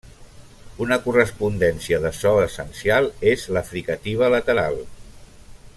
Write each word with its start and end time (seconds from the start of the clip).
Una 0.85 0.95
correspondència 1.07 1.99
de 2.07 2.11
so 2.21 2.31
essencial 2.45 3.11
és 3.33 3.47
la 3.59 3.65
fricativa 3.71 4.31
lateral. 4.37 4.81